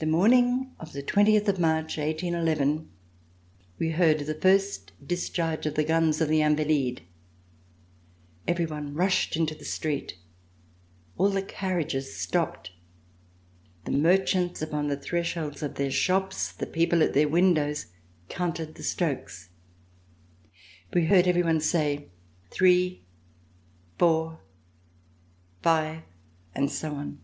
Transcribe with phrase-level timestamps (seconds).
[0.00, 2.86] The morning of the twentieth of March, iSii,
[3.78, 7.02] we heard the first discharge of the guns of the Invalides.
[8.48, 10.18] Every one rushed into the street.
[11.16, 12.72] All the carriages stopped;
[13.84, 17.92] the merchants, upon the thresholds of their shops, the people at their windows,
[18.28, 19.50] counted the strokes.
[20.92, 22.08] We heard everyone say:
[22.50, 23.04] "Three,
[24.00, 24.40] four,
[25.62, 26.02] five,"
[26.56, 27.20] and so on.